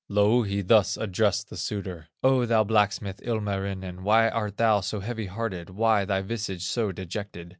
Louhi 0.09 0.63
thus 0.63 0.97
addressed 0.97 1.51
the 1.51 1.57
suitor: 1.57 2.07
"O 2.23 2.47
thou 2.47 2.63
blacksmith, 2.63 3.21
Ilmarinen, 3.21 4.01
Why 4.01 4.29
art 4.29 4.57
thou 4.57 4.81
so 4.81 4.99
heavy 5.01 5.27
hearted, 5.27 5.69
Why 5.69 6.05
thy 6.05 6.23
visage 6.23 6.63
so 6.63 6.91
dejected? 6.91 7.49